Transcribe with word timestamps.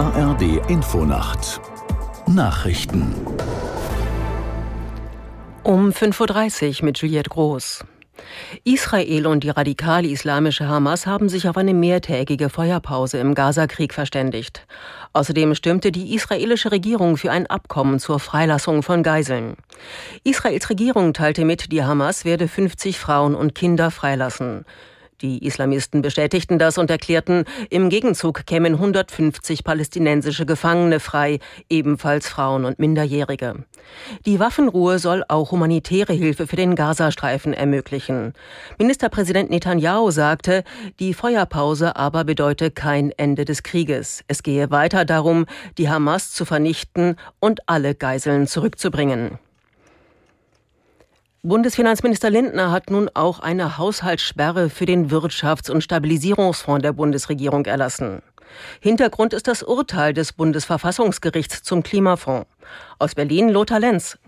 ARD 0.00 0.66
Infonacht 0.70 1.60
Nachrichten 2.26 3.14
um 5.62 5.90
5.30 5.90 6.78
Uhr 6.78 6.84
mit 6.86 6.96
Juliette 6.96 7.28
Groß. 7.28 7.84
Israel 8.64 9.26
und 9.26 9.44
die 9.44 9.50
radikal-islamische 9.50 10.66
Hamas 10.66 11.06
haben 11.06 11.28
sich 11.28 11.50
auf 11.50 11.58
eine 11.58 11.74
mehrtägige 11.74 12.48
Feuerpause 12.48 13.18
im 13.18 13.34
Gazakrieg 13.34 13.92
verständigt. 13.92 14.66
Außerdem 15.12 15.54
stimmte 15.54 15.92
die 15.92 16.14
israelische 16.14 16.72
Regierung 16.72 17.18
für 17.18 17.30
ein 17.30 17.46
Abkommen 17.46 17.98
zur 17.98 18.20
Freilassung 18.20 18.82
von 18.82 19.02
Geiseln. 19.02 19.56
Israels 20.24 20.70
Regierung 20.70 21.12
teilte 21.12 21.44
mit, 21.44 21.72
die 21.72 21.84
Hamas 21.84 22.24
werde 22.24 22.48
50 22.48 22.98
Frauen 22.98 23.34
und 23.34 23.54
Kinder 23.54 23.90
freilassen. 23.90 24.64
Die 25.22 25.44
Islamisten 25.44 26.00
bestätigten 26.00 26.58
das 26.58 26.78
und 26.78 26.90
erklärten, 26.90 27.44
im 27.68 27.90
Gegenzug 27.90 28.46
kämen 28.46 28.74
150 28.74 29.64
palästinensische 29.64 30.46
Gefangene 30.46 30.98
frei, 30.98 31.40
ebenfalls 31.68 32.26
Frauen 32.26 32.64
und 32.64 32.78
Minderjährige. 32.78 33.64
Die 34.24 34.40
Waffenruhe 34.40 34.98
soll 34.98 35.22
auch 35.28 35.50
humanitäre 35.50 36.14
Hilfe 36.14 36.46
für 36.46 36.56
den 36.56 36.74
Gazastreifen 36.74 37.52
ermöglichen. 37.52 38.32
Ministerpräsident 38.78 39.50
Netanyahu 39.50 40.10
sagte, 40.10 40.64
die 41.00 41.12
Feuerpause 41.12 41.96
aber 41.96 42.24
bedeute 42.24 42.70
kein 42.70 43.10
Ende 43.10 43.44
des 43.44 43.62
Krieges. 43.62 44.24
Es 44.26 44.42
gehe 44.42 44.70
weiter 44.70 45.04
darum, 45.04 45.44
die 45.76 45.90
Hamas 45.90 46.32
zu 46.32 46.46
vernichten 46.46 47.16
und 47.40 47.68
alle 47.68 47.94
Geiseln 47.94 48.46
zurückzubringen. 48.46 49.38
Bundesfinanzminister 51.42 52.28
Lindner 52.28 52.70
hat 52.70 52.90
nun 52.90 53.08
auch 53.14 53.40
eine 53.40 53.78
Haushaltssperre 53.78 54.68
für 54.68 54.84
den 54.84 55.10
Wirtschafts- 55.10 55.70
und 55.70 55.82
Stabilisierungsfonds 55.82 56.82
der 56.82 56.92
Bundesregierung 56.92 57.64
erlassen. 57.64 58.20
Hintergrund 58.80 59.32
ist 59.32 59.48
das 59.48 59.62
Urteil 59.62 60.12
des 60.12 60.34
Bundesverfassungsgerichts 60.34 61.62
zum 61.62 61.82
Klimafonds. 61.82 62.46
Aus 62.98 63.14
Berlin 63.14 63.48
Lothar 63.48 63.80
Lenz. 63.80 64.18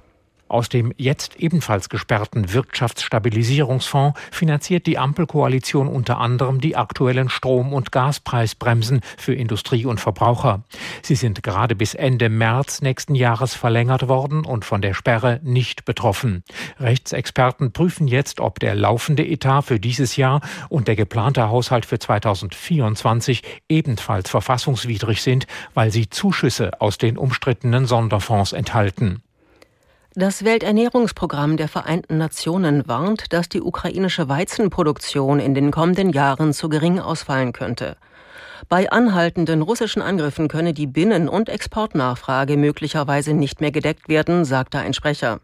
Aus 0.53 0.69
dem 0.69 0.92
jetzt 0.98 1.36
ebenfalls 1.36 1.89
gesperrten 1.89 2.53
Wirtschaftsstabilisierungsfonds 2.53 4.20
finanziert 4.31 4.86
die 4.86 4.98
Ampelkoalition 4.98 5.89
unter 5.89 6.19
anderem 6.19 6.61
die 6.61 6.77
aktuellen 6.77 7.31
Strom- 7.31 7.72
und 7.72 7.91
Gaspreisbremsen 7.91 9.00
für 9.17 9.34
Industrie 9.34 9.86
und 9.86 9.98
Verbraucher. 9.98 10.62
Sie 11.00 11.14
sind 11.14 11.42
gerade 11.42 11.75
bis 11.75 11.94
Ende 11.94 12.28
März 12.28 12.83
nächsten 12.83 13.14
Jahres 13.14 13.55
verlängert 13.55 14.09
worden 14.09 14.44
und 14.44 14.67
von 14.67 14.83
der 14.83 14.92
Sperre 14.92 15.41
nicht 15.42 15.86
betroffen. 15.86 16.44
Rechtsexperten 16.78 17.72
prüfen 17.72 18.06
jetzt, 18.06 18.39
ob 18.39 18.61
der 18.61 18.75
laufende 18.75 19.27
Etat 19.27 19.62
für 19.62 19.81
dieses 19.81 20.16
Jahr 20.16 20.42
und 20.69 20.87
der 20.87 20.97
geplante 20.97 21.48
Haushalt 21.48 21.87
für 21.87 21.98
2024 21.98 23.42
ebenfalls 23.70 24.28
verfassungswidrig 24.28 25.22
sind, 25.22 25.47
weil 25.72 25.91
sie 25.91 26.11
Zuschüsse 26.11 26.78
aus 26.78 26.98
den 26.98 27.16
umstrittenen 27.16 27.87
Sonderfonds 27.87 28.53
enthalten. 28.53 29.22
Das 30.14 30.44
Welternährungsprogramm 30.44 31.56
der 31.56 31.68
Vereinten 31.68 32.18
Nationen 32.18 32.86
warnt, 32.86 33.32
dass 33.32 33.48
die 33.48 33.62
ukrainische 33.62 34.28
Weizenproduktion 34.28 35.41
in 35.41 35.54
den 35.54 35.70
kommenden 35.70 36.10
Jahren 36.10 36.52
zu 36.52 36.69
gering 36.69 37.00
ausfallen 37.00 37.54
könnte. 37.54 37.96
Bei 38.68 38.91
anhaltenden 38.91 39.62
russischen 39.62 40.02
Angriffen 40.02 40.48
könne 40.48 40.72
die 40.72 40.86
Binnen- 40.86 41.28
und 41.28 41.48
Exportnachfrage 41.48 42.56
möglicherweise 42.56 43.34
nicht 43.34 43.60
mehr 43.60 43.72
gedeckt 43.72 44.08
werden, 44.08 44.44
sagte 44.44 44.78
ein 44.78 44.94
Sprecher. 44.94 45.41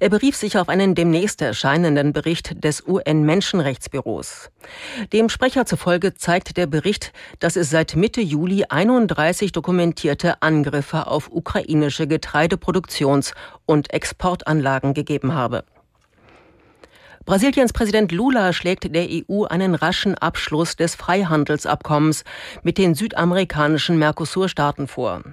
Er 0.00 0.08
berief 0.08 0.36
sich 0.36 0.58
auf 0.58 0.68
einen 0.68 0.94
demnächst 0.94 1.42
erscheinenden 1.42 2.12
Bericht 2.12 2.64
des 2.64 2.82
UN-Menschenrechtsbüros. 2.86 4.50
Dem 5.12 5.28
Sprecher 5.28 5.66
zufolge 5.66 6.14
zeigt 6.14 6.56
der 6.56 6.66
Bericht, 6.66 7.12
dass 7.38 7.56
es 7.56 7.70
seit 7.70 7.94
Mitte 7.94 8.20
Juli 8.20 8.64
31 8.68 9.52
dokumentierte 9.52 10.42
Angriffe 10.42 11.06
auf 11.06 11.30
ukrainische 11.30 12.04
Getreideproduktions- 12.04 13.34
und 13.66 13.92
Exportanlagen 13.92 14.94
gegeben 14.94 15.34
habe. 15.34 15.64
Brasiliens 17.26 17.72
Präsident 17.72 18.12
Lula 18.12 18.52
schlägt 18.52 18.94
der 18.94 19.08
EU 19.10 19.42
einen 19.46 19.74
raschen 19.74 20.14
Abschluss 20.14 20.76
des 20.76 20.94
Freihandelsabkommens 20.94 22.22
mit 22.62 22.78
den 22.78 22.94
südamerikanischen 22.94 23.98
Mercosur-Staaten 23.98 24.86
vor. 24.86 25.24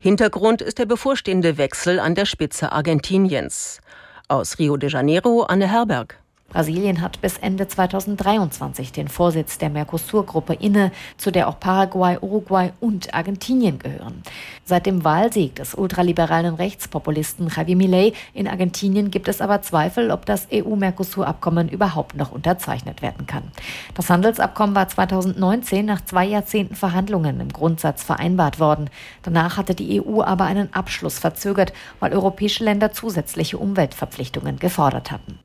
Hintergrund 0.00 0.62
ist 0.62 0.78
der 0.78 0.86
bevorstehende 0.86 1.58
Wechsel 1.58 2.00
an 2.00 2.14
der 2.14 2.24
Spitze 2.24 2.72
Argentiniens. 2.72 3.82
Aus 4.26 4.58
Rio 4.58 4.78
de 4.78 4.88
Janeiro 4.88 5.42
Anne 5.42 5.70
Herberg. 5.70 6.18
Brasilien 6.54 7.00
hat 7.00 7.20
bis 7.20 7.36
Ende 7.38 7.66
2023 7.66 8.92
den 8.92 9.08
Vorsitz 9.08 9.58
der 9.58 9.70
Mercosur-Gruppe 9.70 10.54
inne, 10.54 10.92
zu 11.16 11.32
der 11.32 11.48
auch 11.48 11.58
Paraguay, 11.58 12.16
Uruguay 12.20 12.70
und 12.78 13.12
Argentinien 13.12 13.80
gehören. 13.80 14.22
Seit 14.64 14.86
dem 14.86 15.02
Wahlsieg 15.02 15.56
des 15.56 15.74
ultraliberalen 15.74 16.54
Rechtspopulisten 16.54 17.48
Javier 17.48 17.74
Milei 17.74 18.12
in 18.34 18.46
Argentinien 18.46 19.10
gibt 19.10 19.26
es 19.26 19.40
aber 19.40 19.62
Zweifel, 19.62 20.12
ob 20.12 20.26
das 20.26 20.46
EU-Mercosur-Abkommen 20.52 21.68
überhaupt 21.68 22.14
noch 22.14 22.30
unterzeichnet 22.30 23.02
werden 23.02 23.26
kann. 23.26 23.50
Das 23.94 24.08
Handelsabkommen 24.08 24.76
war 24.76 24.86
2019 24.86 25.84
nach 25.84 26.04
zwei 26.04 26.24
Jahrzehnten 26.24 26.76
Verhandlungen 26.76 27.40
im 27.40 27.48
Grundsatz 27.48 28.04
vereinbart 28.04 28.60
worden. 28.60 28.90
Danach 29.24 29.56
hatte 29.56 29.74
die 29.74 30.00
EU 30.00 30.22
aber 30.22 30.44
einen 30.44 30.72
Abschluss 30.72 31.18
verzögert, 31.18 31.72
weil 31.98 32.12
europäische 32.12 32.62
Länder 32.62 32.92
zusätzliche 32.92 33.58
Umweltverpflichtungen 33.58 34.60
gefordert 34.60 35.10
hatten. 35.10 35.40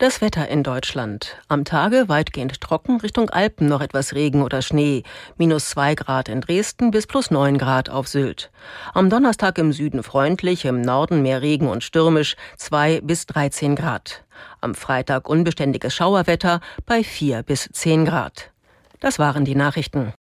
Das 0.00 0.20
Wetter 0.20 0.46
in 0.46 0.62
Deutschland. 0.62 1.38
Am 1.48 1.64
Tage 1.64 2.08
weitgehend 2.08 2.60
trocken, 2.60 3.00
Richtung 3.00 3.30
Alpen 3.30 3.66
noch 3.66 3.80
etwas 3.80 4.14
Regen 4.14 4.42
oder 4.42 4.62
Schnee. 4.62 5.02
Minus 5.38 5.70
zwei 5.70 5.96
Grad 5.96 6.28
in 6.28 6.40
Dresden 6.40 6.92
bis 6.92 7.08
plus 7.08 7.32
neun 7.32 7.58
Grad 7.58 7.90
auf 7.90 8.06
Sylt. 8.06 8.52
Am 8.94 9.10
Donnerstag 9.10 9.58
im 9.58 9.72
Süden 9.72 10.04
freundlich, 10.04 10.66
im 10.66 10.82
Norden 10.82 11.20
mehr 11.22 11.42
Regen 11.42 11.66
und 11.66 11.82
stürmisch, 11.82 12.36
zwei 12.56 13.00
bis 13.00 13.26
dreizehn 13.26 13.74
Grad. 13.74 14.22
Am 14.60 14.76
Freitag 14.76 15.28
unbeständiges 15.28 15.96
Schauerwetter 15.96 16.60
bei 16.86 17.02
vier 17.02 17.42
bis 17.42 17.68
zehn 17.72 18.04
Grad. 18.04 18.52
Das 19.00 19.18
waren 19.18 19.44
die 19.44 19.56
Nachrichten. 19.56 20.12